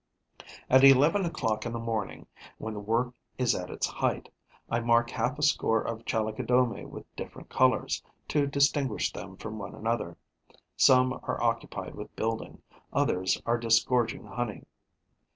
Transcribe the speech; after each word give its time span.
At 0.67 0.83
eleven 0.83 1.25
o'clock 1.25 1.63
in 1.63 1.73
the 1.73 1.77
morning, 1.77 2.25
when 2.57 2.73
the 2.73 2.79
work 2.79 3.13
is 3.37 3.53
at 3.53 3.69
its 3.69 3.85
height, 3.85 4.29
I 4.67 4.79
mark 4.79 5.11
half 5.11 5.37
a 5.37 5.43
score 5.43 5.79
of 5.83 6.05
Chalicodomae 6.05 6.85
with 6.89 7.15
different 7.15 7.49
colours, 7.49 8.01
to 8.29 8.47
distinguish 8.47 9.13
them 9.13 9.37
from 9.37 9.59
one 9.59 9.75
another. 9.75 10.17
Some 10.75 11.13
are 11.21 11.39
occupied 11.39 11.93
with 11.93 12.15
building, 12.15 12.63
others 12.91 13.39
are 13.45 13.59
disgorging 13.59 14.25
honey. 14.25 14.63